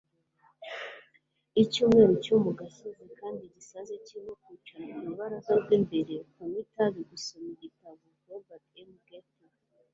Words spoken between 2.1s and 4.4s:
cyo mu gasozi kandi gisaze kirimo